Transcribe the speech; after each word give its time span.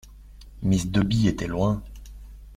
Miss 0.63 0.85
Dobby 0.87 1.27
était 1.27 1.45
loin. 1.45 1.83